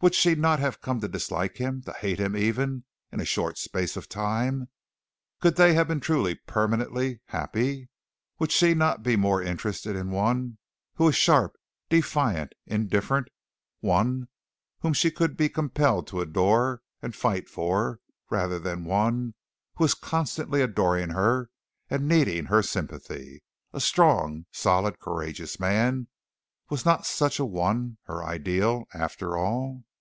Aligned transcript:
Would 0.00 0.14
she 0.14 0.36
not 0.36 0.60
have 0.60 0.80
come 0.80 1.00
to 1.00 1.08
dislike 1.08 1.56
him 1.56 1.82
to 1.82 1.92
hate 1.92 2.20
him 2.20 2.36
even 2.36 2.84
in 3.10 3.18
a 3.18 3.24
short 3.24 3.58
space 3.58 3.96
of 3.96 4.08
time? 4.08 4.68
Could 5.40 5.56
they 5.56 5.74
have 5.74 5.88
been 5.88 5.98
truly, 5.98 6.36
permanently 6.36 7.20
happy? 7.24 7.88
Would 8.38 8.52
she 8.52 8.74
not 8.74 9.02
be 9.02 9.16
more 9.16 9.42
interested 9.42 9.96
in 9.96 10.10
one 10.12 10.58
who 10.94 11.06
was 11.06 11.16
sharp, 11.16 11.56
defiant, 11.88 12.52
indifferent 12.64 13.26
one 13.80 14.28
whom 14.82 14.92
she 14.92 15.10
could 15.10 15.36
be 15.36 15.48
compelled 15.48 16.06
to 16.06 16.20
adore 16.20 16.80
and 17.02 17.12
fight 17.12 17.48
for 17.48 17.98
rather 18.30 18.60
than 18.60 18.84
one 18.84 19.34
who 19.78 19.82
was 19.82 19.94
constantly 19.94 20.62
adoring 20.62 21.08
her 21.10 21.50
and 21.90 22.06
needing 22.06 22.44
her 22.44 22.62
sympathy? 22.62 23.42
A 23.72 23.80
strong, 23.80 24.46
solid, 24.52 25.00
courageous 25.00 25.58
man 25.58 26.06
was 26.70 26.84
not 26.84 27.04
such 27.04 27.40
a 27.40 27.44
one 27.44 27.98
her 28.04 28.22
ideal, 28.22 28.84
after 28.94 29.36
all? 29.36 29.82